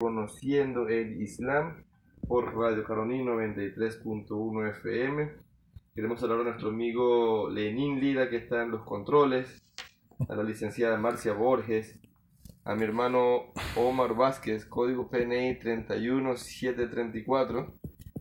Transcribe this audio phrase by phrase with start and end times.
[0.00, 1.82] Conociendo el Islam
[2.28, 5.32] por Radio Caroní 93.1 FM.
[5.92, 9.60] Queremos hablar a nuestro amigo Lenín Lira que está en los controles,
[10.28, 11.98] a la licenciada Marcia Borges,
[12.62, 17.74] a mi hermano Omar Vázquez, código PNI 31734,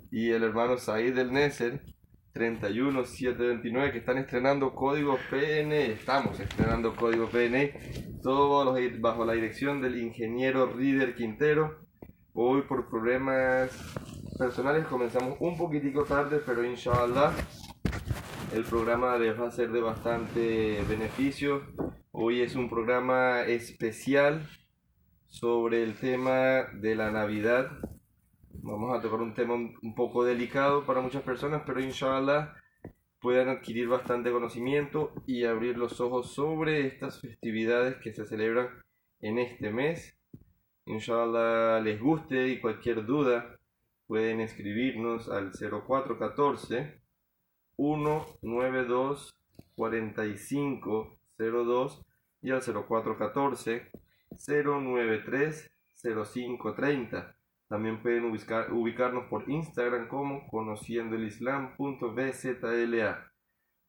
[0.09, 1.83] y el hermano Said del Neser
[2.37, 9.97] 31729 que están estrenando código PNE, estamos estrenando código PNE, todos bajo la dirección del
[9.97, 11.79] ingeniero Rider Quintero.
[12.33, 13.71] Hoy por problemas
[14.37, 17.33] personales comenzamos un poquitico tarde, pero inshallah
[18.53, 21.63] el programa les va a ser de bastante beneficio.
[22.11, 24.47] Hoy es un programa especial
[25.25, 27.71] sobre el tema de la Navidad
[28.69, 32.53] Vamos a tocar un tema un poco delicado para muchas personas, pero inshallah
[33.21, 38.67] puedan adquirir bastante conocimiento y abrir los ojos sobre estas festividades que se celebran
[39.21, 40.17] en este mes.
[40.85, 43.57] Inshallah les guste y cualquier duda
[44.05, 47.01] pueden escribirnos al 0414
[47.77, 49.33] 192
[49.77, 52.05] 4502
[52.41, 53.89] y al 0414
[54.45, 55.71] 093
[56.03, 57.36] 0530.
[57.69, 63.31] También pueden ubicarnos por Instagram como conociendo el islam.bzla.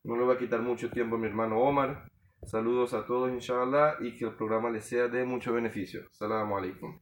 [0.05, 2.09] No le va a quitar mucho tiempo a mi hermano Omar.
[2.45, 6.03] Saludos a todos, inshallah, y que el programa les sea de mucho beneficio.
[6.11, 6.99] Salamu alaikum.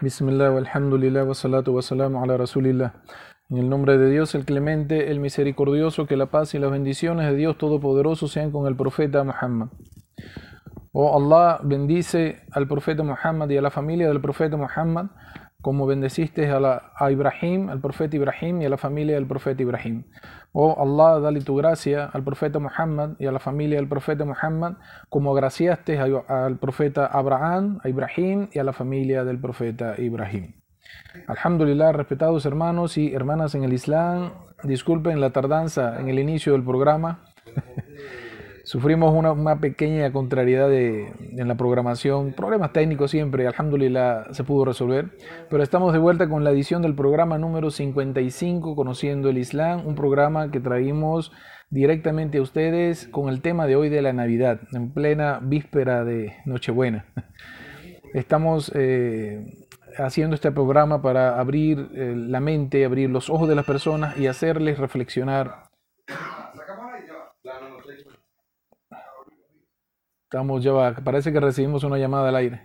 [0.00, 3.02] Bismillah, alhamdulillah, wa salatu wa ala rasulillah.
[3.48, 7.30] En el nombre de Dios, el clemente, el misericordioso, que la paz y las bendiciones
[7.30, 9.68] de Dios Todopoderoso sean con el profeta Muhammad.
[10.94, 15.06] Oh Allah, bendice al profeta Muhammad y a la familia del profeta Muhammad,
[15.62, 20.04] como bendeciste a, Ibrahim, al profeta Ibrahim y a la familia del profeta Ibrahim.
[20.52, 24.74] Oh Allah, dale tu gracia al profeta Muhammad y a la familia del profeta Muhammad,
[25.08, 30.60] como agraciaste al profeta Abraham, a Ibrahim y a la familia del profeta Ibrahim.
[31.26, 34.32] Alhamdulillah, respetados hermanos y hermanas en el Islam,
[34.62, 37.24] disculpen la tardanza en el inicio del programa.
[38.72, 45.10] Sufrimos una, pequeña contrariedad en la programación, problemas técnicos siempre, alhamdulillah se pudo resolver,
[45.50, 49.94] pero estamos de vuelta con la edición del programa número 55, Conociendo el Islam, un
[49.94, 51.32] programa que traímos
[51.68, 56.32] directamente a ustedes con el tema de hoy de la Navidad, en plena víspera de
[56.46, 57.04] Nochebuena.
[58.14, 59.66] Estamos eh,
[59.98, 64.28] haciendo este programa para abrir eh, la mente, abrir los ojos de las personas y
[64.28, 65.64] hacerles reflexionar
[70.32, 72.62] Estamos ya, parece que recibimos una llamada al aire.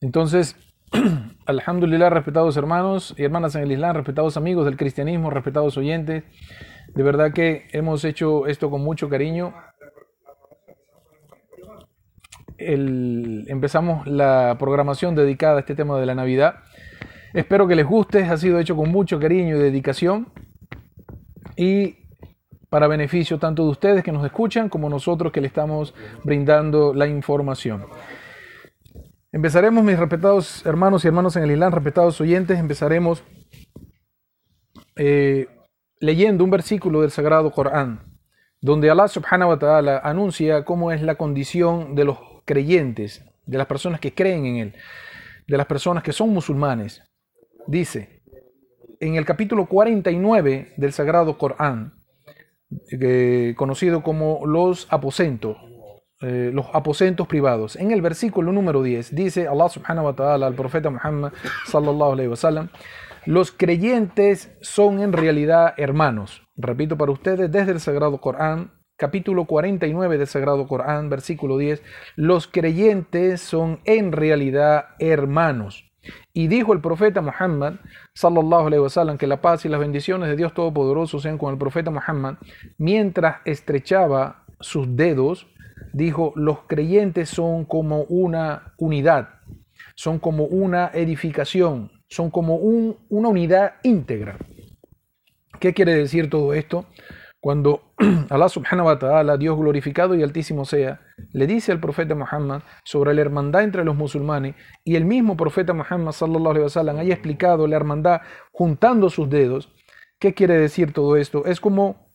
[0.00, 0.56] Entonces,
[1.46, 6.24] alhamdulillah, respetados hermanos y hermanas en el Islam, respetados amigos del cristianismo, respetados oyentes,
[6.88, 9.54] de verdad que hemos hecho esto con mucho cariño.
[12.58, 16.56] empezamos la programación dedicada a este tema de la Navidad.
[17.34, 20.26] Espero que les guste, ha sido hecho con mucho cariño y dedicación.
[21.56, 22.01] Y
[22.72, 25.92] para beneficio tanto de ustedes que nos escuchan como nosotros que le estamos
[26.24, 27.84] brindando la información.
[29.30, 33.24] Empezaremos, mis respetados hermanos y hermanos en el Islam, respetados oyentes, empezaremos
[34.96, 35.48] eh,
[36.00, 38.18] leyendo un versículo del Sagrado Corán,
[38.62, 42.16] donde Allah subhanahu wa ta'ala anuncia cómo es la condición de los
[42.46, 44.74] creyentes, de las personas que creen en Él,
[45.46, 47.02] de las personas que son musulmanes.
[47.66, 48.22] Dice,
[48.98, 52.01] en el capítulo 49 del Sagrado Corán,
[53.56, 55.56] conocido como los aposentos,
[56.20, 57.76] eh, los aposentos privados.
[57.76, 61.32] En el versículo número 10 dice Allah subhanahu wa ta'ala al profeta Muhammad
[61.66, 62.68] sallallahu alayhi wa sallam,
[63.26, 66.42] los creyentes son en realidad hermanos.
[66.56, 71.82] Repito para ustedes desde el Sagrado Corán, capítulo 49 del Sagrado Corán, versículo 10,
[72.16, 75.91] los creyentes son en realidad hermanos.
[76.32, 77.74] Y dijo el profeta Muhammad,
[78.14, 81.58] sallallahu alaihi wasallam, que la paz y las bendiciones de Dios Todopoderoso sean con el
[81.58, 82.36] profeta Muhammad,
[82.78, 85.46] mientras estrechaba sus dedos,
[85.92, 89.28] dijo, los creyentes son como una unidad,
[89.94, 94.38] son como una edificación, son como una unidad íntegra.
[95.60, 96.86] ¿Qué quiere decir todo esto?
[97.42, 97.92] Cuando
[98.30, 101.00] Allah subhanahu wa ta'ala, Dios glorificado y altísimo sea,
[101.32, 104.54] le dice al profeta Muhammad sobre la hermandad entre los musulmanes
[104.84, 108.20] y el mismo profeta Muhammad sallallahu alaihi wasallam haya explicado la hermandad
[108.52, 109.72] juntando sus dedos,
[110.20, 111.44] ¿qué quiere decir todo esto?
[111.44, 112.06] Es como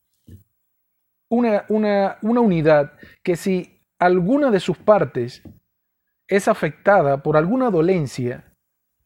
[1.29, 5.43] una, una, una unidad que si alguna de sus partes
[6.29, 8.53] es afectada por alguna dolencia,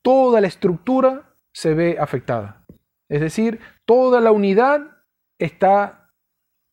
[0.04, 2.64] toda la estructura se ve afectada.
[3.10, 4.82] Es decir, toda la unidad
[5.40, 6.01] está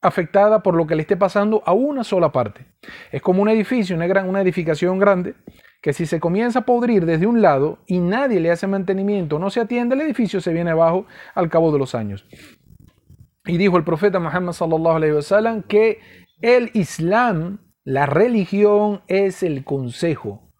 [0.00, 2.66] afectada por lo que le esté pasando a una sola parte.
[3.10, 5.34] Es como un edificio, una, gran, una edificación grande,
[5.82, 9.50] que si se comienza a podrir desde un lado y nadie le hace mantenimiento, no
[9.50, 12.26] se atiende, el edificio se viene abajo al cabo de los años.
[13.46, 16.00] Y dijo el profeta Muhammad sallallahu alaihi wasallam que
[16.40, 20.52] el Islam, la religión es el consejo,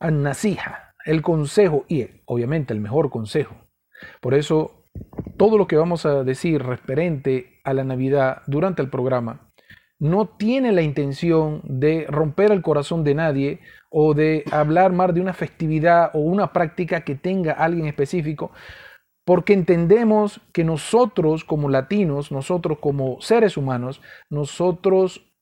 [0.00, 3.54] an-nasija, el consejo y obviamente el mejor consejo.
[4.20, 4.75] Por eso
[5.36, 9.46] todo lo que vamos a decir referente a la Navidad durante el programa
[9.98, 13.60] no tiene la intención de romper el corazón de nadie
[13.90, 18.52] o de hablar más de una festividad o una práctica que tenga alguien específico,
[19.24, 25.32] porque entendemos que nosotros como latinos, nosotros como seres humanos, nosotros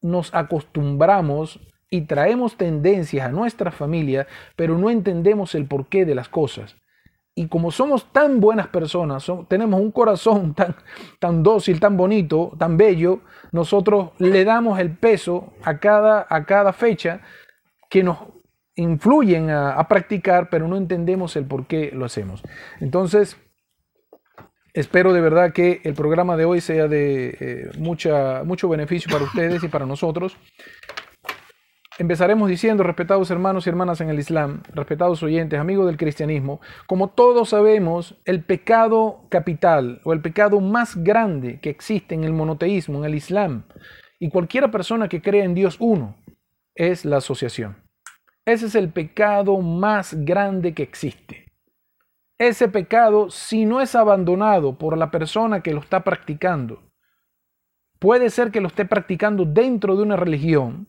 [0.00, 4.26] nos acostumbramos y traemos tendencias a nuestra familia,
[4.56, 6.76] pero no entendemos el porqué de las cosas.
[7.38, 10.74] Y como somos tan buenas personas, tenemos un corazón tan,
[11.20, 13.20] tan dócil, tan bonito, tan bello,
[13.52, 17.20] nosotros le damos el peso a cada, a cada fecha
[17.88, 18.18] que nos
[18.74, 22.42] influyen a, practicar, pero no entendemos el por qué lo hacemos.
[22.80, 23.36] Entonces,
[24.74, 29.24] espero de verdad que el programa de hoy sea de eh, mucha, mucho beneficio para
[29.24, 30.36] ustedes y para nosotros.
[31.98, 37.08] Empezaremos diciendo, respetados hermanos y hermanas en el Islam, respetados oyentes, amigos del cristianismo, como
[37.08, 42.98] todos sabemos, el pecado capital o el pecado más grande que existe en el monoteísmo,
[43.00, 43.64] en el Islam,
[44.20, 46.14] y cualquiera persona que crea en Dios uno,
[46.76, 47.76] es la asociación.
[48.46, 51.46] Ese es el pecado más grande que existe.
[52.38, 56.80] Ese pecado, si no es abandonado por la persona que lo está practicando,
[57.98, 60.86] puede ser que lo esté practicando dentro de una religión,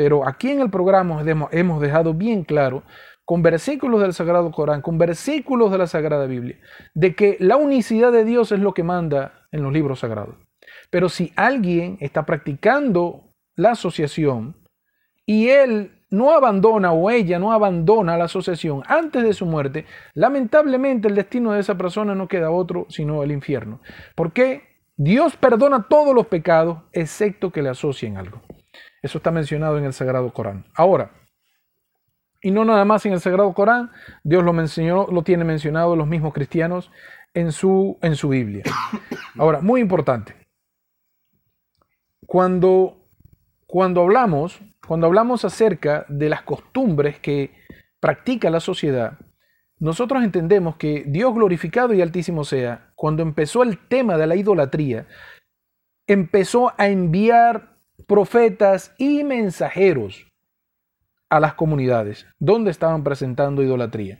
[0.00, 2.84] pero aquí en el programa hemos dejado bien claro,
[3.26, 6.58] con versículos del Sagrado Corán, con versículos de la Sagrada Biblia,
[6.94, 10.36] de que la unicidad de Dios es lo que manda en los libros sagrados.
[10.88, 14.56] Pero si alguien está practicando la asociación
[15.26, 21.08] y él no abandona o ella no abandona la asociación antes de su muerte, lamentablemente
[21.08, 23.82] el destino de esa persona no queda otro sino el infierno.
[24.16, 24.62] ¿Por qué?
[24.96, 28.40] Dios perdona todos los pecados excepto que le asocien algo.
[29.02, 30.64] Eso está mencionado en el Sagrado Corán.
[30.74, 31.10] Ahora,
[32.42, 33.90] y no nada más en el Sagrado Corán,
[34.24, 36.90] Dios lo mencionó, lo tiene mencionado los mismos cristianos
[37.34, 38.64] en su, en su Biblia.
[39.38, 40.34] Ahora, muy importante.
[42.26, 43.06] Cuando,
[43.66, 47.54] cuando hablamos, cuando hablamos acerca de las costumbres que
[48.00, 49.18] practica la sociedad,
[49.78, 55.06] nosotros entendemos que Dios glorificado y altísimo sea, cuando empezó el tema de la idolatría,
[56.06, 57.69] empezó a enviar
[58.06, 60.26] profetas y mensajeros
[61.30, 64.18] a las comunidades donde estaban presentando idolatría.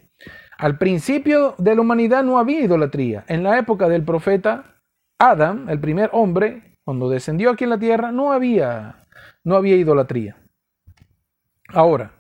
[0.56, 3.25] Al principio de la humanidad no había idolatría.
[3.29, 4.77] En la época del profeta
[5.19, 9.06] Adán, el primer hombre, cuando descendió aquí en la tierra, no había,
[9.44, 10.37] no había idolatría.
[11.69, 12.12] Ahora,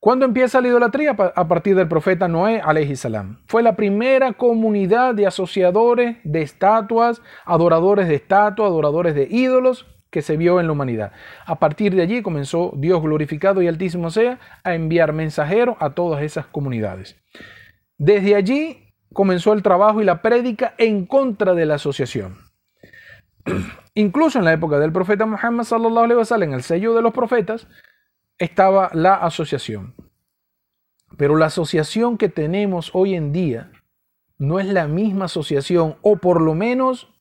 [0.00, 1.12] ¿cuándo empieza la idolatría?
[1.12, 2.62] A partir del profeta Noé,
[2.96, 3.38] salam.
[3.46, 10.22] Fue la primera comunidad de asociadores de estatuas, adoradores de estatuas, adoradores de ídolos que
[10.22, 11.12] se vio en la humanidad.
[11.44, 16.22] A partir de allí comenzó Dios glorificado y altísimo sea a enviar mensajeros a todas
[16.22, 17.16] esas comunidades.
[17.98, 22.38] Desde allí comenzó el trabajo y la prédica en contra de la asociación.
[23.94, 27.12] Incluso en la época del profeta Muhammad sallallahu alaihi wasallam, en el sello de los
[27.12, 27.66] profetas,
[28.38, 29.94] estaba la asociación.
[31.16, 33.70] Pero la asociación que tenemos hoy en día
[34.38, 37.12] no es la misma asociación, o por lo menos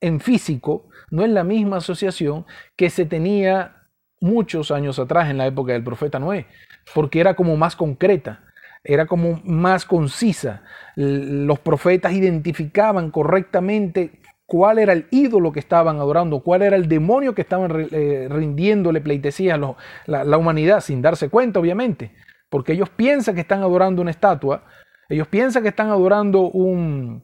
[0.00, 2.44] en físico, no es la misma asociación
[2.74, 3.76] que se tenía
[4.20, 6.46] muchos años atrás en la época del profeta Noé,
[6.92, 8.42] porque era como más concreta,
[8.82, 10.64] era como más concisa.
[10.96, 17.32] Los profetas identificaban correctamente cuál era el ídolo que estaban adorando, cuál era el demonio
[17.32, 22.12] que estaban eh, rindiéndole pleitesía a la, la humanidad, sin darse cuenta, obviamente,
[22.50, 24.64] porque ellos piensan que están adorando una estatua,
[25.08, 27.22] ellos piensan que están adorando un,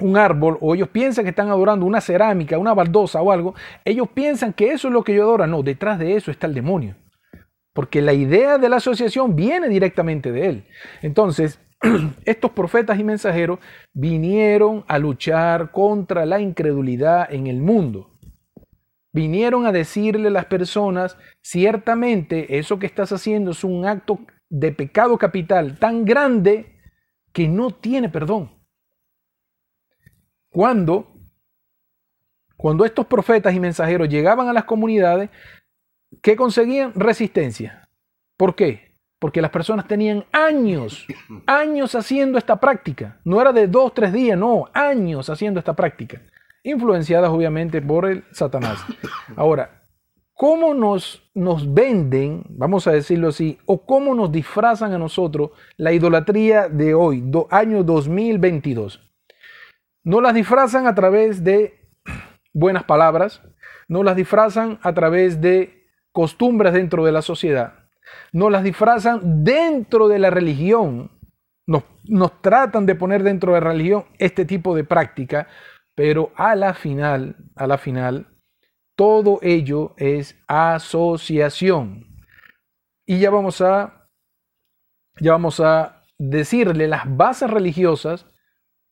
[0.00, 4.08] un árbol o ellos piensan que están adorando una cerámica, una baldosa o algo, ellos
[4.12, 5.50] piensan que eso es lo que ellos adoran.
[5.50, 6.96] No, detrás de eso está el demonio.
[7.72, 10.64] Porque la idea de la asociación viene directamente de él.
[11.02, 11.60] Entonces,
[12.24, 13.58] estos profetas y mensajeros
[13.92, 18.10] vinieron a luchar contra la incredulidad en el mundo.
[19.12, 24.18] Vinieron a decirle a las personas, ciertamente eso que estás haciendo es un acto
[24.50, 26.80] de pecado capital tan grande
[27.32, 28.50] que no tiene perdón.
[30.54, 31.08] Cuando,
[32.56, 35.28] cuando estos profetas y mensajeros llegaban a las comunidades,
[36.22, 36.92] ¿qué conseguían?
[36.94, 37.88] Resistencia.
[38.36, 38.96] ¿Por qué?
[39.18, 41.08] Porque las personas tenían años,
[41.46, 43.18] años haciendo esta práctica.
[43.24, 46.22] No era de dos, tres días, no, años haciendo esta práctica.
[46.62, 48.78] influenciadas obviamente por el Satanás.
[49.34, 49.82] Ahora,
[50.34, 55.92] ¿cómo nos, nos venden, vamos a decirlo así, o cómo nos disfrazan a nosotros la
[55.92, 59.13] idolatría de hoy, año 2022?
[60.04, 61.88] Nos las disfrazan a través de
[62.52, 63.42] buenas palabras,
[63.88, 67.88] nos las disfrazan a través de costumbres dentro de la sociedad,
[68.30, 71.10] nos las disfrazan dentro de la religión,
[71.66, 75.48] nos, nos tratan de poner dentro de la religión este tipo de práctica,
[75.94, 78.28] pero a la final, a la final,
[78.96, 82.06] todo ello es asociación.
[83.06, 84.06] Y ya vamos a,
[85.18, 88.26] ya vamos a decirle las bases religiosas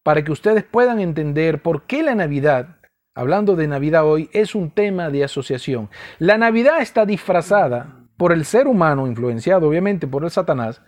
[0.03, 2.77] para que ustedes puedan entender por qué la Navidad
[3.15, 5.91] hablando de Navidad hoy, es un tema de asociación.
[6.19, 10.83] La Navidad está disfrazada por el ser humano, influenciado obviamente por el Satanás,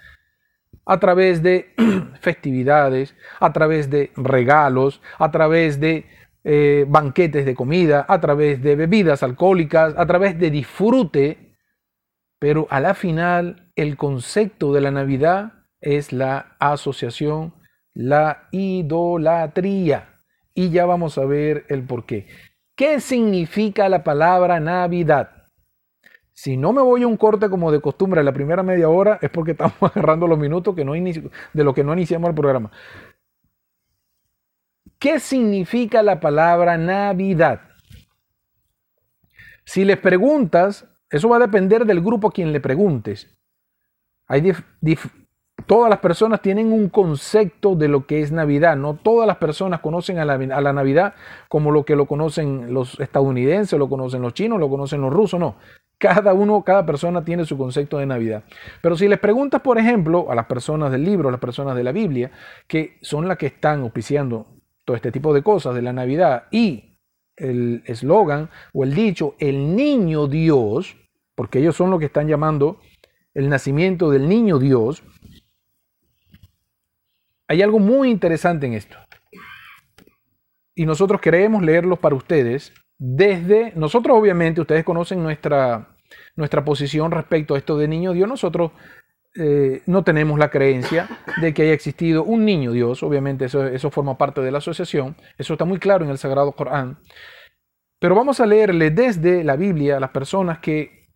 [0.87, 1.75] a través de
[2.21, 6.06] festividades, a través de regalos, a través de
[6.44, 11.56] eh, banquetes de comida, a través de bebidas alcohólicas, a través de disfrute,
[12.38, 17.54] pero a la final el concepto de la Navidad es la asociación,
[17.94, 20.14] la idolatría
[20.52, 22.26] y ya vamos a ver el por qué.
[22.76, 25.30] ¿Qué significa la palabra Navidad?
[26.32, 29.18] Si no me voy a un corte como de costumbre a la primera media hora,
[29.22, 32.72] es porque estamos agarrando los minutos que no de lo que no iniciamos el programa.
[34.98, 37.60] ¿Qué significa la palabra Navidad?
[39.64, 43.38] Si les preguntas, eso va a depender del grupo a quien le preguntes.
[44.26, 44.52] Hay
[45.66, 48.76] Todas las personas tienen un concepto de lo que es Navidad.
[48.76, 51.14] No todas las personas conocen a la, Navidad
[51.49, 55.40] como lo que lo conocen los estadounidenses, lo conocen los chinos, lo conocen los rusos.
[55.40, 55.56] No.
[55.96, 58.44] Cada uno, cada persona tiene su concepto de Navidad.
[58.82, 61.84] Pero si les preguntas, por ejemplo, a las personas del libro, a las personas de
[61.84, 62.30] la Biblia,
[62.66, 64.46] que son las que están auspiciando
[64.84, 66.99] todo este tipo de cosas de la Navidad y
[67.37, 70.96] el eslogan o el dicho, el niño Dios,
[71.34, 72.80] porque ellos son los que están llamando
[73.32, 75.02] el nacimiento del niño Dios,
[77.48, 78.96] hay algo muy interesante en esto.
[80.74, 85.96] Y nosotros queremos leerlos para ustedes desde, nosotros obviamente, ustedes conocen nuestra,
[86.36, 88.72] nuestra posición respecto a esto de niño Dios, nosotros
[89.36, 91.08] eh, no tenemos la creencia
[91.40, 95.16] de que haya existido un niño Dios, obviamente eso, eso forma parte de la asociación,
[95.36, 96.98] eso está muy claro en el Sagrado Corán,
[97.98, 101.08] pero vamos a leerle desde la Biblia a las personas que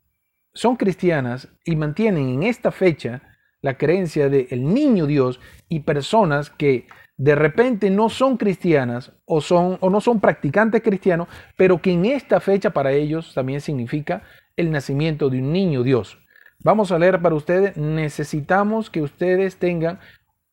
[0.53, 3.28] son cristianas y mantienen en esta fecha
[3.63, 6.87] la creencia de el niño Dios y personas que
[7.17, 12.07] de repente no son cristianas o, son, o no son practicantes cristianos, pero que en
[12.07, 14.23] esta fecha para ellos también significa
[14.57, 16.19] el nacimiento de un niño Dios.
[16.61, 19.99] Vamos a leer para ustedes, necesitamos que ustedes tengan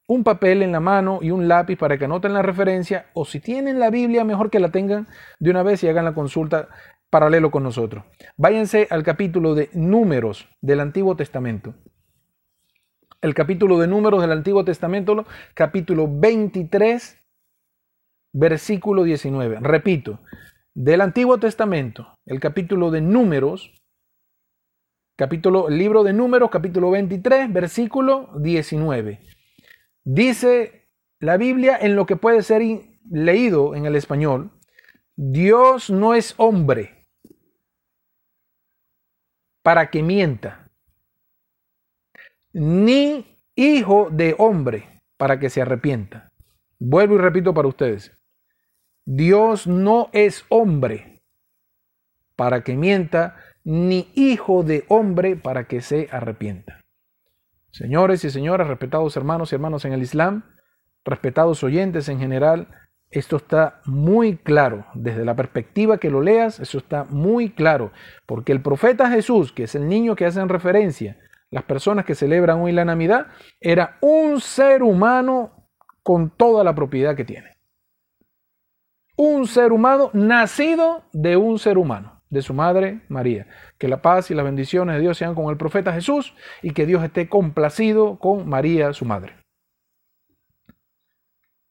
[0.07, 3.39] un papel en la mano y un lápiz para que anoten la referencia, o si
[3.39, 5.07] tienen la Biblia, mejor que la tengan
[5.39, 6.69] de una vez y hagan la consulta
[7.09, 8.05] paralelo con nosotros.
[8.37, 11.73] Váyanse al capítulo de números del Antiguo Testamento
[13.25, 17.17] el capítulo de números del Antiguo Testamento, capítulo 23,
[18.33, 19.57] versículo 19.
[19.61, 20.19] Repito,
[20.75, 23.73] del Antiguo Testamento, el capítulo de números,
[25.17, 29.19] capítulo, el libro de números, capítulo 23, versículo 19.
[30.03, 32.61] Dice la Biblia en lo que puede ser
[33.09, 34.51] leído en el español,
[35.15, 37.07] Dios no es hombre
[39.63, 40.64] para que mienta
[42.55, 46.31] ni hijo de hombre para que se arrepienta.
[46.79, 48.13] Vuelvo y repito para ustedes.
[49.05, 51.21] Dios no es hombre
[52.37, 56.79] para que mienta, ni hijo de hombre para que se arrepienta.
[57.71, 60.45] Señores y señoras, respetados hermanos y hermanos en el Islam,
[61.03, 62.69] respetados oyentes en general,
[63.09, 64.85] esto está muy claro.
[64.93, 67.91] Desde la perspectiva que lo leas, eso está muy claro.
[68.25, 71.17] Porque el profeta Jesús, que es el niño que hacen referencia,
[71.51, 73.27] las personas que celebran hoy la Navidad,
[73.59, 75.69] era un ser humano
[76.03, 77.57] con toda la propiedad que tiene.
[79.17, 83.47] Un ser humano nacido de un ser humano, de su madre María.
[83.77, 86.85] Que la paz y las bendiciones de Dios sean con el profeta Jesús y que
[86.85, 89.37] Dios esté complacido con María, su madre.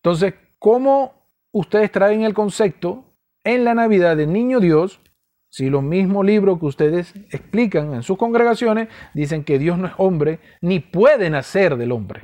[0.02, 3.04] Entonces, ¿cómo ustedes traen el concepto
[3.45, 5.00] en la Navidad del niño Dios
[5.54, 9.92] si los mismos libros que ustedes explican en sus congregaciones dicen que Dios no es
[9.99, 12.23] hombre, ni puede nacer del hombre.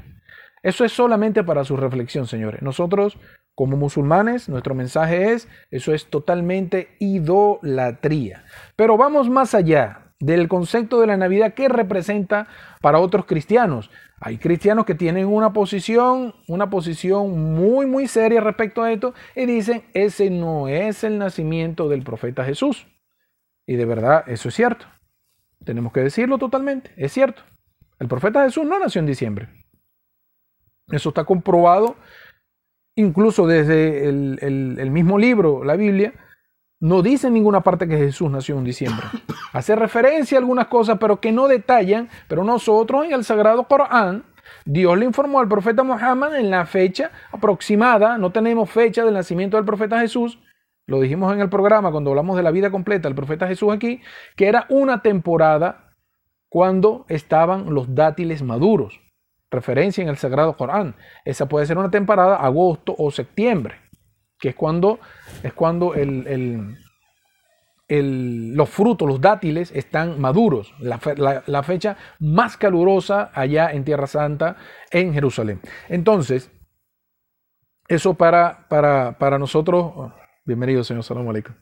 [0.64, 2.60] Eso es solamente para su reflexión, señores.
[2.60, 3.18] Nosotros,
[3.54, 8.42] como musulmanes, nuestro mensaje es, eso es totalmente idolatría.
[8.74, 10.08] Pero vamos más allá.
[10.18, 12.48] del concepto de la Navidad que representa
[12.82, 13.92] para otros cristianos.
[14.20, 19.46] Hay cristianos que tienen una posición, una posición muy, muy seria respecto a esto y
[19.46, 22.88] dicen, ese no es el nacimiento del profeta Jesús.
[23.70, 24.86] Y de verdad, eso es cierto.
[25.64, 27.42] Tenemos que decirlo totalmente, es cierto.
[28.00, 29.48] El profeta Jesús no nació en diciembre.
[30.88, 31.94] Eso está comprobado
[32.96, 34.40] incluso desde el,
[34.76, 36.14] el mismo libro, la Biblia,
[36.80, 39.06] no dice en ninguna parte que Jesús nació en diciembre.
[39.52, 42.08] Hace referencia a algunas cosas, pero que no detallan.
[42.26, 44.24] Pero nosotros en el Sagrado Corán,
[44.64, 49.56] Dios le informó al profeta Muhammad en la fecha aproximada, no tenemos fecha del nacimiento
[49.56, 50.40] del profeta Jesús,
[50.90, 54.02] lo dijimos en el programa cuando hablamos de la vida completa del profeta Jesús aquí,
[54.36, 55.94] que era una temporada
[56.48, 59.00] cuando estaban los dátiles maduros.
[59.50, 60.96] Referencia en el Sagrado Corán.
[61.24, 63.90] Esa puede ser una temporada agosto o septiembre
[64.40, 64.98] que es cuando,
[65.42, 65.94] es cuando
[67.88, 74.56] los frutos, los dátiles, están maduros, la, fecha más calurosa allá en Tierra Santa,
[74.90, 75.60] en Jerusalén.
[75.88, 76.50] Entonces,
[77.86, 80.12] eso para, para, para nosotros,
[80.44, 81.54] bienvenido señor, salam aleikum.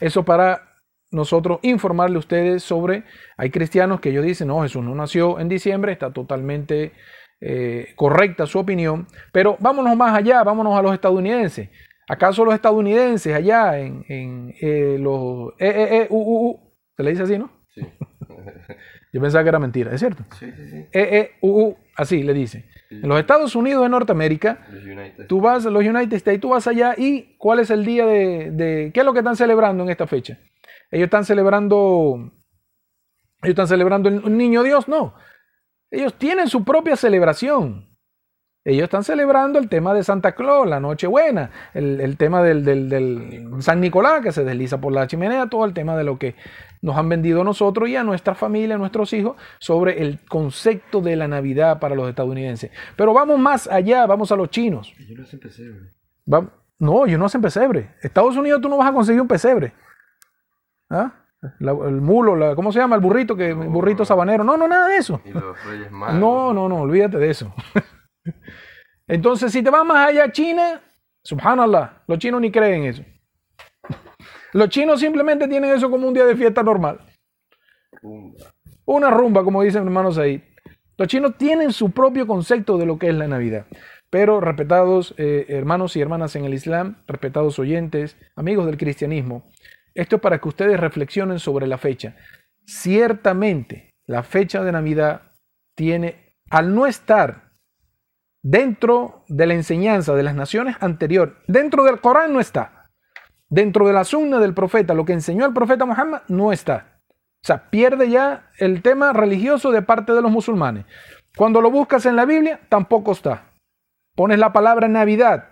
[0.00, 0.76] Eso para
[1.10, 3.04] nosotros informarle a ustedes sobre,
[3.36, 6.92] hay cristianos que ellos dicen, no, Jesús no nació en diciembre, está totalmente
[7.40, 11.70] eh, correcta su opinión, pero vámonos más allá, vámonos a los estadounidenses.
[12.08, 16.60] ¿Acaso los estadounidenses allá en, en eh, los EEUU,
[16.96, 17.50] se le dice así, no?
[17.74, 17.82] Sí.
[19.12, 20.24] Yo pensaba que era mentira, ¿es cierto?
[20.38, 20.86] Sí, sí, sí.
[21.96, 22.68] Así le dice.
[22.90, 24.66] En los Estados Unidos de Norteamérica,
[25.28, 28.50] tú vas a los United States, tú vas allá y ¿cuál es el día de,
[28.52, 30.38] de, qué es lo que están celebrando en esta fecha?
[30.90, 32.32] Ellos están celebrando,
[33.42, 35.14] ellos están celebrando el niño Dios, no.
[35.90, 37.95] Ellos tienen su propia celebración.
[38.66, 43.80] Ellos están celebrando el tema de Santa Claus, la Nochebuena, el, el tema del, San
[43.80, 46.34] Nicolás que se desliza por la chimenea, todo el tema de lo que
[46.82, 51.00] nos han vendido a nosotros y a nuestra familia, a nuestros hijos, sobre el concepto
[51.00, 52.72] de la Navidad para los estadounidenses.
[52.96, 54.92] Pero vamos más allá, vamos a los chinos.
[54.98, 55.90] Ellos no hacen pesebre.
[56.80, 57.94] no, ellos no hacen pesebre.
[58.02, 59.74] Estados Unidos tú no vas a conseguir un pesebre.
[60.90, 61.12] ¿Ah?
[61.60, 62.96] el mulo, ¿cómo se llama?
[62.96, 64.42] El burrito, que, burrito sabanero.
[64.42, 65.20] No, no, nada de eso.
[65.24, 67.54] Y los reyes No, no, no, olvídate de eso.
[69.06, 70.82] Entonces, si te vas más allá a China,
[71.22, 73.04] subhanallah, los chinos ni creen eso.
[74.52, 77.00] Los chinos simplemente tienen eso como un día de fiesta normal.
[78.84, 80.42] Una rumba, como dicen hermanos ahí.
[80.96, 83.66] Los chinos tienen su propio concepto de lo que es la Navidad.
[84.08, 89.50] Pero respetados eh, hermanos y hermanas en el Islam, respetados oyentes, amigos del cristianismo,
[89.94, 92.16] esto es para que ustedes reflexionen sobre la fecha.
[92.64, 95.32] Ciertamente, la fecha de Navidad
[95.74, 97.45] tiene, al no estar
[98.48, 102.92] dentro de la enseñanza de las naciones anteriores, dentro del Corán no está.
[103.48, 107.00] Dentro de la sunna del profeta, lo que enseñó el profeta Muhammad no está.
[107.42, 110.84] O sea, pierde ya el tema religioso de parte de los musulmanes.
[111.36, 113.50] Cuando lo buscas en la Biblia, tampoco está.
[114.14, 115.48] Pones la palabra Navidad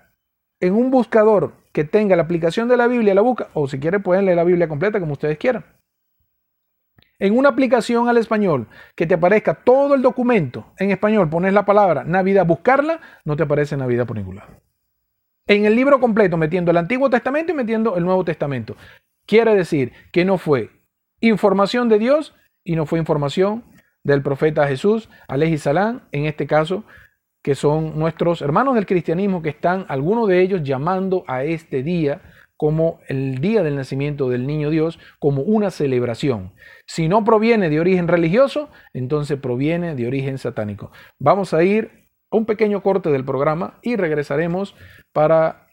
[0.61, 3.99] en un buscador que tenga la aplicación de la Biblia, la busca, o si quiere
[3.99, 5.65] pueden leer la Biblia completa como ustedes quieran
[7.25, 11.65] en una aplicación al español que te aparezca todo el documento en español, pones la
[11.65, 14.61] palabra Navidad, buscarla, no te aparece Navidad por ningún lado.
[15.47, 18.77] En el libro completo, metiendo el Antiguo Testamento y metiendo el Nuevo Testamento.
[19.25, 20.69] Quiere decir que no fue
[21.21, 23.65] información de Dios y no fue información
[24.03, 26.85] del profeta Jesús, Aleji Salán, en este caso,
[27.43, 32.21] que son nuestros hermanos del cristianismo que están, algunos de ellos, llamando a este día
[32.57, 36.53] como el día del nacimiento del niño Dios, como una celebración.
[36.87, 40.93] Si no proviene de origen religioso, entonces proviene de origen satánico.
[41.19, 41.91] Vamos a ir
[42.31, 44.77] a un pequeño corte del programa y regresaremos
[45.13, 45.67] para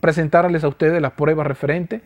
[0.00, 2.02] presentarles a ustedes las pruebas referentes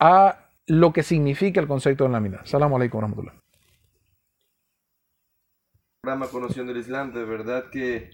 [0.00, 2.40] a lo que significa el concepto de Navidad.
[2.44, 3.34] Salam alaikum rahmatullah.
[6.02, 6.26] Programa
[7.12, 8.10] de verdad que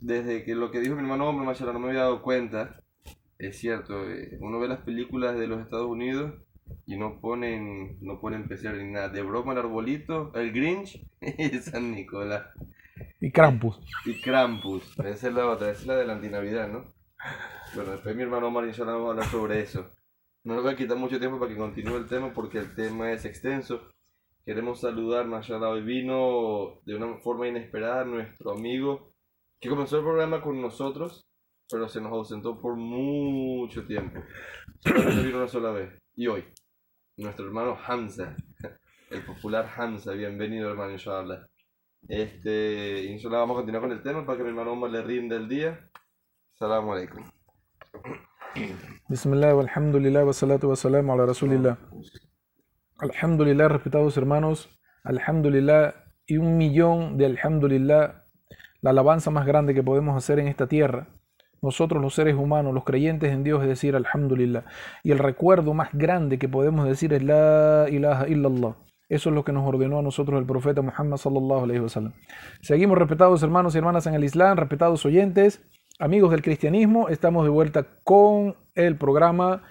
[0.00, 2.79] desde lo que dijo mi hermano hombre, no me había dado cuenta
[3.40, 6.34] es cierto, eh, uno ve las películas de los Estados Unidos
[6.86, 9.08] y no ponen, no ponen pesebre ni nada.
[9.08, 12.46] De broma el arbolito, el Grinch y San Nicolás.
[13.20, 13.80] Y Krampus.
[14.04, 14.98] Y Krampus.
[14.98, 16.92] Esa es la otra, esa es la de la antinavidad, ¿no?
[17.74, 19.90] Bueno, después mi hermano Marín vamos a hablar sobre eso.
[20.44, 23.12] No nos voy a quitar mucho tiempo para que continúe el tema porque el tema
[23.12, 23.88] es extenso.
[24.44, 29.12] Queremos saludar, Mashallah, hoy vino de una forma inesperada nuestro amigo
[29.60, 31.29] que comenzó el programa con nosotros
[31.70, 34.20] pero se nos ausentó por mucho tiempo.
[34.80, 35.92] Solamente vino una sola vez.
[36.16, 36.44] Y hoy,
[37.16, 38.34] nuestro hermano Hamza,
[39.10, 41.46] el popular Hamza, bienvenido hermano, inshallah.
[42.08, 45.36] Este, inshallah vamos a continuar con el tema para que mi hermano Omar le rinda
[45.36, 45.90] el día.
[46.54, 47.24] Salamu alaikum.
[49.08, 51.78] Bismillah, walhamdulillah, wa salatu wa salam ala rasulillah.
[52.98, 54.68] Alhamdulillah, respetados hermanos,
[55.04, 55.94] Alhamdulillah
[56.26, 58.24] y un millón de Alhamdulillah,
[58.82, 61.19] la alabanza más grande que podemos hacer en esta tierra.
[61.62, 64.64] Nosotros los seres humanos, los creyentes en Dios, es decir Alhamdulillah.
[65.02, 68.76] Y el recuerdo más grande que podemos decir es La ilaha illallah.
[69.08, 72.12] Eso es lo que nos ordenó a nosotros el profeta Muhammad sallallahu alaihi wasallam.
[72.62, 75.60] Seguimos respetados hermanos y hermanas en el Islam, respetados oyentes,
[75.98, 79.64] amigos del cristianismo, estamos de vuelta con el programa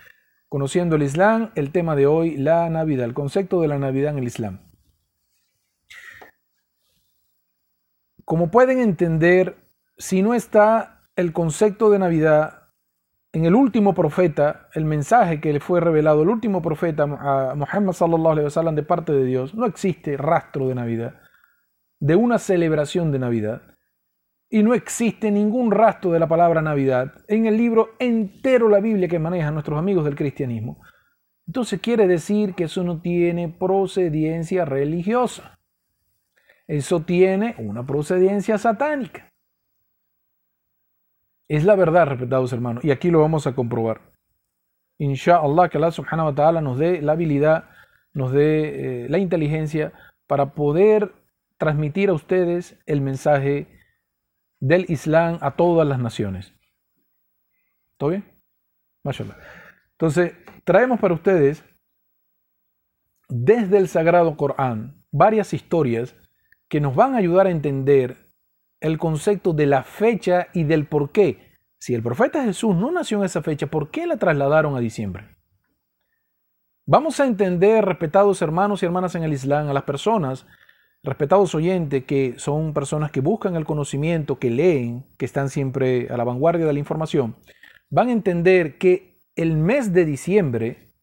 [0.49, 4.17] Conociendo el Islam, el tema de hoy, la Navidad, el concepto de la Navidad en
[4.17, 4.59] el Islam.
[8.25, 9.57] Como pueden entender,
[9.97, 12.59] si no está el concepto de Navidad
[13.31, 17.93] en el último profeta, el mensaje que le fue revelado, el último profeta a Muhammad
[17.93, 21.21] sallallahu alaihi wasallam de parte de Dios, no existe rastro de Navidad,
[21.99, 23.61] de una celebración de Navidad
[24.49, 29.07] y no existe ningún rastro de la palabra Navidad en el libro entero la Biblia
[29.07, 30.81] que manejan nuestros amigos del cristianismo.
[31.45, 35.59] Entonces quiere decir que eso no tiene procedencia religiosa.
[36.67, 39.28] Eso tiene una procedencia satánica.
[41.49, 44.01] Es la verdad, respetados hermanos, y aquí lo vamos a comprobar.
[44.99, 47.69] Inshallah, que Allah subhanahu wa ta'ala nos dé la habilidad,
[48.13, 49.91] nos dé eh, la inteligencia
[50.27, 51.11] para poder
[51.57, 53.67] transmitir a ustedes el mensaje
[54.59, 56.53] del Islam a todas las naciones.
[57.97, 58.25] ¿Todo bien?
[59.03, 59.37] Mashallah.
[59.93, 60.33] Entonces,
[60.65, 61.65] traemos para ustedes
[63.27, 66.15] desde el Sagrado Corán varias historias
[66.67, 68.28] que nos van a ayudar a entender
[68.79, 71.57] el concepto de la fecha y del por qué.
[71.79, 75.37] Si el profeta Jesús no nació en esa fecha, ¿por qué la trasladaron a diciembre?
[76.85, 80.45] Vamos a entender, respetados hermanos y hermanas en el Islam, a las personas
[81.03, 86.17] respetados oyentes que son personas que buscan el conocimiento, que leen, que están siempre a
[86.17, 87.37] la vanguardia de la información,
[87.89, 90.93] van a entender que el mes de diciembre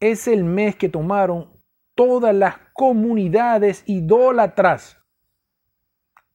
[0.00, 1.52] es el mes que tomaron
[1.96, 4.98] todas las comunidades idólatras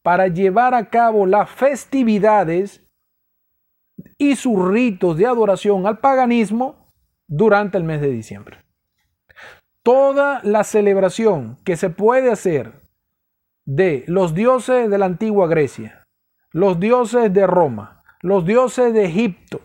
[0.10, 2.84] para llevar a cabo las festividades
[4.18, 6.92] y sus ritos de adoración al paganismo
[7.28, 8.58] durante el mes de diciembre.
[9.84, 12.82] Toda la celebración que se puede hacer
[13.66, 16.08] de los dioses de la antigua Grecia,
[16.54, 19.62] los dioses de Roma, los dioses de Egipto,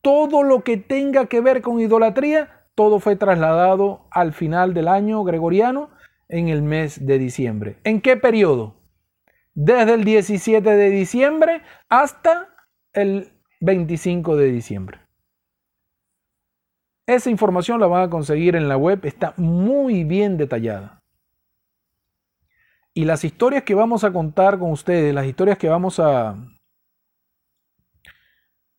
[0.00, 5.22] todo lo que tenga que ver con idolatría, todo fue trasladado al final del año
[5.22, 5.90] gregoriano
[6.30, 7.76] en el mes de diciembre.
[7.84, 8.83] ¿En qué periodo?
[9.54, 12.48] Desde el 17 de diciembre hasta
[12.92, 15.00] el 25 de diciembre.
[17.06, 21.02] Esa información la van a conseguir en la web, está muy bien detallada.
[22.94, 26.36] Y las historias que vamos a contar con ustedes, las historias que vamos a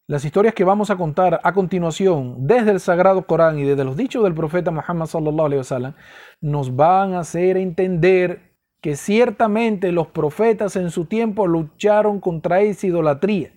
[0.07, 3.97] las historias que vamos a contar a continuación desde el Sagrado Corán y desde los
[3.97, 5.95] dichos del profeta Muhammad sallallahu alaihi wasallam
[6.41, 8.44] nos van a hacer entender
[8.85, 13.51] que ciertamente los profetas en su tiempo lucharon contra esa idolatría.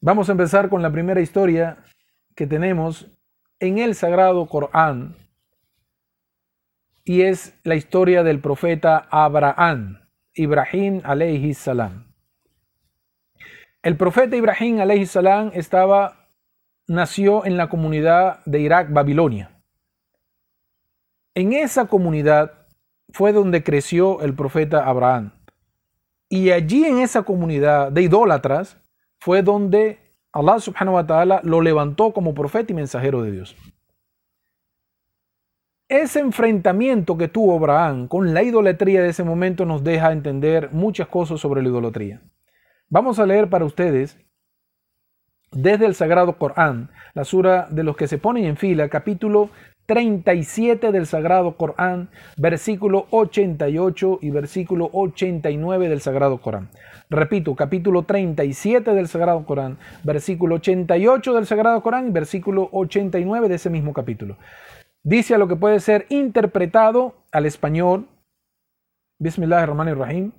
[0.00, 1.82] Vamos a empezar con la primera historia
[2.36, 3.10] que tenemos
[3.58, 5.16] en el Sagrado Corán
[7.02, 9.98] y es la historia del profeta Abraham,
[10.32, 12.14] Ibrahim alayhi salam.
[13.82, 16.28] El profeta Ibrahim alayhi salam estaba,
[16.86, 19.51] nació en la comunidad de Irak, Babilonia.
[21.34, 22.52] En esa comunidad
[23.12, 25.32] fue donde creció el profeta Abraham.
[26.28, 28.78] Y allí en esa comunidad de idólatras
[29.18, 29.98] fue donde
[30.32, 33.56] Allah subhanahu wa ta'ala lo levantó como profeta y mensajero de Dios.
[35.88, 41.08] Ese enfrentamiento que tuvo Abraham con la idolatría de ese momento nos deja entender muchas
[41.08, 42.22] cosas sobre la idolatría.
[42.88, 44.18] Vamos a leer para ustedes
[45.50, 49.50] desde el Sagrado Corán, la sura de los que se ponen en fila, capítulo
[49.86, 56.70] 37 del Sagrado Corán, versículo 88 y versículo 89 del Sagrado Corán.
[57.10, 63.54] Repito, capítulo 37 del Sagrado Corán, versículo 88 del Sagrado Corán y versículo 89 de
[63.54, 64.36] ese mismo capítulo
[65.02, 68.08] dice a lo que puede ser interpretado al español,
[69.18, 70.32] Bismillahirrahmanirrahim,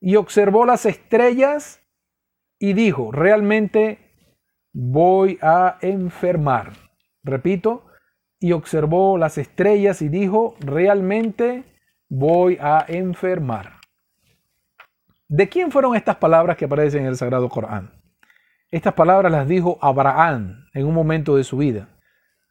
[0.00, 1.82] y observó las estrellas
[2.58, 3.98] y dijo, realmente
[4.72, 6.72] voy a enfermar.
[7.22, 7.86] Repito,
[8.40, 11.64] y observó las estrellas y dijo, realmente
[12.08, 13.74] voy a enfermar.
[15.28, 17.92] ¿De quién fueron estas palabras que aparecen en el Sagrado Corán?
[18.70, 21.88] Estas palabras las dijo Abraham en un momento de su vida.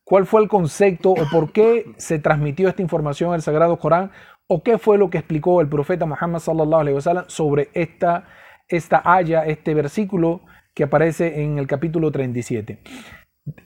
[0.04, 4.12] ¿Cuál fue el concepto o por qué se transmitió esta información al Sagrado Corán?
[4.47, 8.28] ¿O qué fue lo que explicó el profeta Muhammad sallallahu sobre esta,
[8.67, 10.41] esta haya, este versículo
[10.73, 12.80] que aparece en el capítulo 37?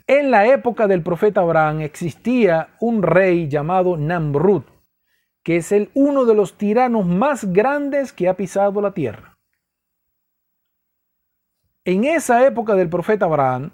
[0.07, 4.63] En la época del profeta Abraham existía un rey llamado Namrud,
[5.43, 9.37] que es el uno de los tiranos más grandes que ha pisado la tierra.
[11.85, 13.71] En esa época del profeta Abraham,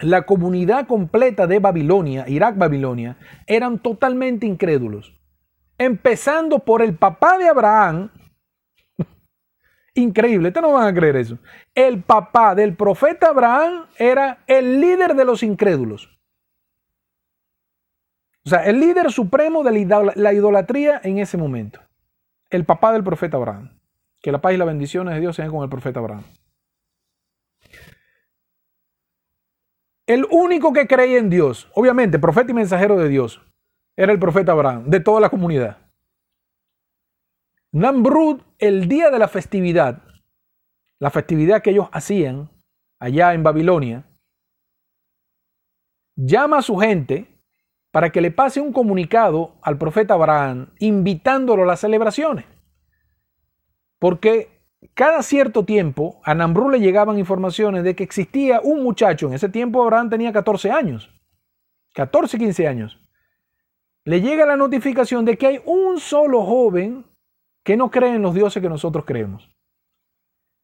[0.00, 5.14] la comunidad completa de Babilonia, Irak-Babilonia, eran totalmente incrédulos.
[5.76, 8.10] Empezando por el papá de Abraham.
[9.98, 11.38] Increíble, ustedes no van a creer eso.
[11.74, 16.16] El papá del profeta Abraham era el líder de los incrédulos.
[18.44, 21.80] O sea, el líder supremo de la idolatría en ese momento.
[22.48, 23.76] El papá del profeta Abraham.
[24.22, 26.22] Que la paz y las bendiciones de Dios sean con el profeta Abraham.
[30.06, 33.42] El único que creía en Dios, obviamente, profeta y mensajero de Dios,
[33.96, 35.87] era el profeta Abraham, de toda la comunidad.
[37.72, 40.02] Namrud, el día de la festividad,
[40.98, 42.50] la festividad que ellos hacían
[42.98, 44.06] allá en Babilonia,
[46.16, 47.28] llama a su gente
[47.90, 52.46] para que le pase un comunicado al profeta Abraham invitándolo a las celebraciones.
[53.98, 54.48] Porque
[54.94, 59.48] cada cierto tiempo a Nambrú le llegaban informaciones de que existía un muchacho, en ese
[59.48, 61.10] tiempo Abraham tenía 14 años,
[61.94, 62.98] 14, 15 años.
[64.04, 67.04] Le llega la notificación de que hay un solo joven
[67.68, 69.46] que no cree en los dioses que nosotros creemos.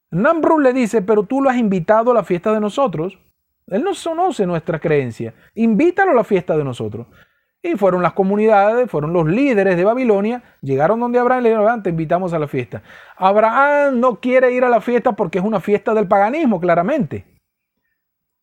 [0.09, 3.19] Nambrú le dice, pero tú lo has invitado a la fiesta de nosotros.
[3.67, 5.35] Él no conoce nuestra creencia.
[5.53, 7.05] Invítalo a la fiesta de nosotros.
[7.61, 11.91] Y fueron las comunidades, fueron los líderes de Babilonia, llegaron donde Abraham le dijeron, te
[11.91, 12.81] invitamos a la fiesta.
[13.17, 17.23] Abraham no quiere ir a la fiesta porque es una fiesta del paganismo, claramente.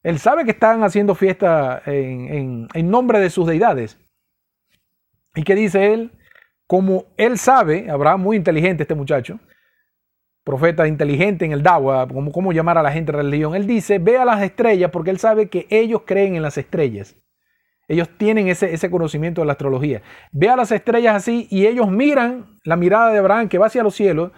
[0.04, 3.98] Él sabe que están haciendo fiesta en, en nombre de sus deidades.
[5.34, 6.12] ¿Y qué dice él?
[6.66, 9.38] Como él sabe, Abraham muy inteligente este muchacho,
[10.44, 13.54] profeta inteligente en el Dawa, como cómo llamar a la gente religión.
[13.54, 17.16] Él dice, ve a las estrellas porque él sabe que ellos creen en las estrellas.
[17.88, 20.02] Ellos tienen ese, ese conocimiento de la astrología.
[20.32, 23.82] Ve a las estrellas así y ellos miran la mirada de Abraham que va hacia
[23.82, 24.32] los cielos,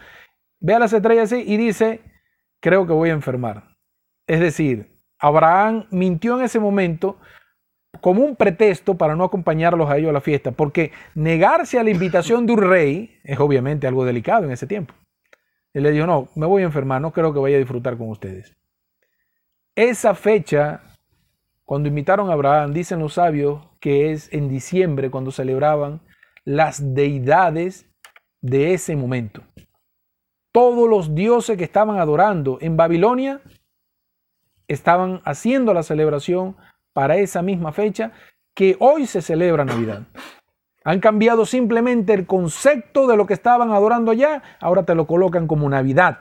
[0.60, 2.00] ve a las estrellas así y dice,
[2.60, 3.76] creo que voy a enfermar.
[4.26, 7.18] Es decir, Abraham mintió en ese momento
[8.00, 11.90] como un pretexto para no acompañarlos a ellos a la fiesta, porque negarse a la
[11.90, 14.94] invitación de un rey es obviamente algo delicado en ese tiempo.
[15.72, 18.09] Él le dijo, no, me voy a enfermar, no creo que vaya a disfrutar con
[18.09, 18.57] ustedes.
[19.74, 20.83] Esa fecha,
[21.64, 26.00] cuando invitaron a Abraham, dicen los sabios que es en diciembre cuando celebraban
[26.44, 27.90] las deidades
[28.40, 29.42] de ese momento.
[30.52, 33.40] Todos los dioses que estaban adorando en Babilonia
[34.68, 36.57] estaban haciendo la celebración
[36.94, 38.12] para esa misma fecha
[38.54, 40.04] que hoy se celebra Navidad.
[40.85, 45.46] Han cambiado simplemente el concepto de lo que estaban adorando allá, ahora te lo colocan
[45.46, 46.20] como Navidad.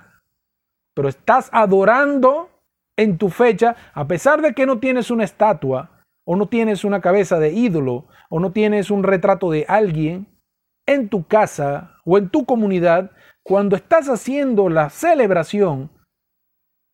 [0.93, 2.49] Pero estás adorando
[2.97, 7.01] en tu fecha, a pesar de que no tienes una estatua, o no tienes una
[7.01, 10.27] cabeza de ídolo, o no tienes un retrato de alguien,
[10.85, 13.11] en tu casa o en tu comunidad,
[13.43, 15.91] cuando estás haciendo la celebración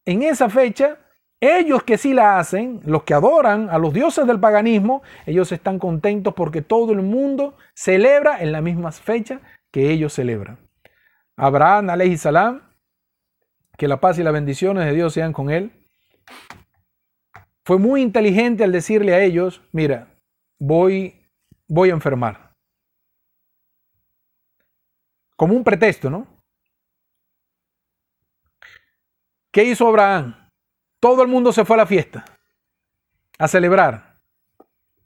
[0.06, 0.98] en esa fecha,
[1.41, 5.80] ellos que sí la hacen, los que adoran a los dioses del paganismo, ellos están
[5.80, 9.39] contentos porque todo el mundo celebra en la misma fecha
[9.71, 10.60] que ellos celebran.
[11.38, 12.62] Abraham, alayhi salam,
[13.78, 15.71] que la paz y las bendiciones de Dios sean con él,
[17.63, 20.08] fue muy inteligente al decirle a ellos, mira,
[20.60, 21.25] voy,
[21.67, 22.56] voy a enfermar.
[25.38, 26.28] Como un pretexto, ¿no?
[29.52, 30.38] ¿Qué hizo Abraham?
[31.00, 32.26] Todo el mundo se fue a la fiesta,
[33.38, 34.18] a celebrar.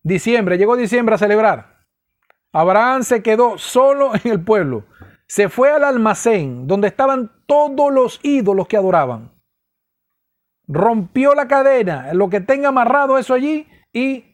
[0.01, 1.85] Diciembre, llegó diciembre a celebrar.
[2.51, 4.85] Abraham se quedó solo en el pueblo.
[5.27, 9.31] Se fue al almacén donde estaban todos los ídolos que adoraban.
[10.67, 14.25] Rompió la cadena, lo que tenga amarrado eso allí y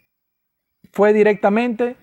[0.91, 1.98] fue directamente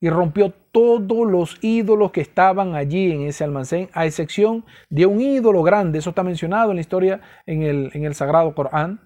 [0.00, 5.22] y rompió todos los ídolos que estaban allí en ese almacén, a excepción de un
[5.22, 9.00] ídolo grande, eso está mencionado en la historia en el, en el Sagrado Corán.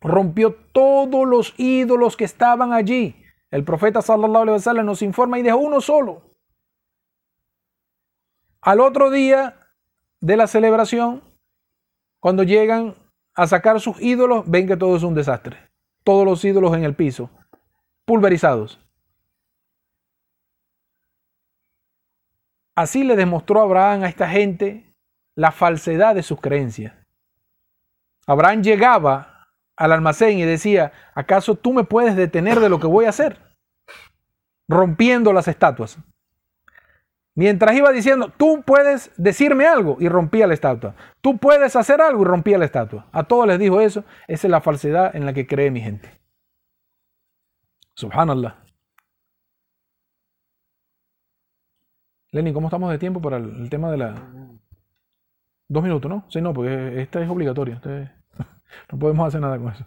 [0.00, 3.22] Rompió todos los ídolos que estaban allí.
[3.50, 6.22] El profeta sallallahu alaihi wasallam nos informa y dejó uno solo.
[8.62, 9.60] Al otro día
[10.22, 11.22] de la celebración,
[12.18, 12.94] cuando llegan
[13.34, 15.58] a sacar sus ídolos, ven que todo es un desastre.
[16.02, 17.28] Todos los ídolos en el piso,
[18.06, 18.83] pulverizados.
[22.76, 24.92] Así le demostró Abraham a esta gente
[25.36, 26.94] la falsedad de sus creencias.
[28.26, 33.04] Abraham llegaba al almacén y decía, ¿acaso tú me puedes detener de lo que voy
[33.04, 33.38] a hacer?
[34.68, 35.98] Rompiendo las estatuas.
[37.36, 40.94] Mientras iba diciendo, tú puedes decirme algo y rompía la estatua.
[41.20, 43.06] Tú puedes hacer algo y rompía la estatua.
[43.10, 44.04] A todos les dijo eso.
[44.28, 46.10] Esa es la falsedad en la que cree mi gente.
[47.96, 48.63] Subhanallah.
[52.34, 54.16] Lenny, ¿cómo estamos de tiempo para el, tema de la...
[55.68, 56.24] Dos minutos, ¿no?
[56.28, 57.80] Sí, no, porque esta es obligatoria.
[58.90, 59.86] No podemos hacer nada con eso.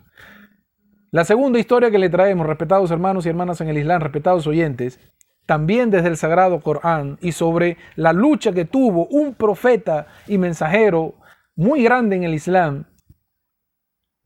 [1.12, 4.98] La segunda historia que le traemos, respetados hermanos y hermanas en el Islam, respetados oyentes,
[5.46, 11.16] también desde el Sagrado Corán y sobre la lucha que tuvo un profeta y mensajero
[11.54, 12.86] muy grande en el Islam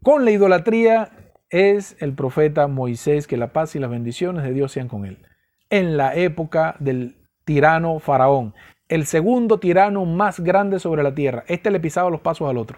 [0.03, 1.09] con la idolatría
[1.49, 5.25] es el profeta Moisés, que la paz y las bendiciones de Dios sean con él.
[5.71, 8.53] En la época del tirano faraón,
[8.87, 11.43] el segundo tirano más grande sobre la tierra.
[11.47, 12.77] Este le pisaba los pasos al otro.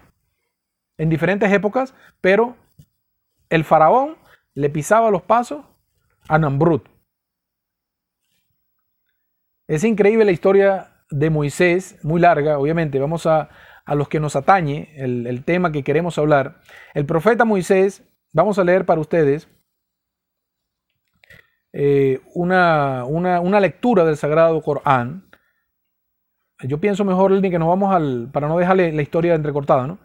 [0.96, 2.56] En diferentes épocas, pero
[3.48, 4.16] el faraón
[4.54, 5.64] le pisaba los pasos
[6.28, 6.88] a Nambrut.
[9.66, 12.98] Es increíble la historia de Moisés, muy larga, obviamente.
[12.98, 13.48] Vamos a,
[13.86, 16.60] los que nos atañe, el, tema que queremos hablar.
[16.94, 19.48] El profeta Moisés, vamos a leer para ustedes
[21.76, 25.28] eh, una, una, lectura del Sagrado Corán.
[26.62, 29.98] Yo pienso mejor, Lenny, que nos vamos al, para no dejarle la historia entrecortada, ¿no?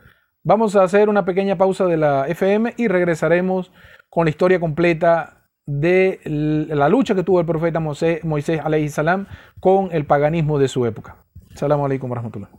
[0.43, 3.71] Vamos a hacer una pequeña pausa de la FM y regresaremos
[4.10, 9.27] con la historia completa de la lucha que tuvo el profeta Moisés, Moisés salam
[9.60, 11.17] con el paganismo de su época.
[11.53, 12.49] Salam alaikum wa rahmatullah.